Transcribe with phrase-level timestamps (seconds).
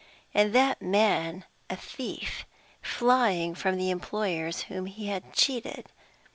[0.33, 2.47] And that man a thief,
[2.81, 5.91] flying from the employers whom he had cheated!